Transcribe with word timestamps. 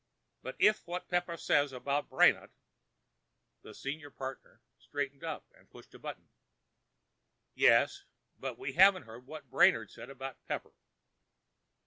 "But 0.41 0.55
if 0.57 0.79
w'at 0.87 1.07
Pepper 1.09 1.37
says 1.37 1.71
about 1.71 2.09
Brainard——" 2.09 2.49
The 3.61 3.75
senior 3.75 4.09
partner 4.09 4.59
straightened 4.79 5.23
up 5.23 5.51
and 5.55 5.69
pushed 5.69 5.93
a 5.93 5.99
button. 5.99 6.31
"Yes. 7.53 8.05
But 8.39 8.57
We 8.57 8.73
haven't 8.73 9.03
heard 9.03 9.27
what 9.27 9.51
Brainard 9.51 9.91
says 9.91 10.09
about 10.09 10.43
Pepper." 10.47 10.73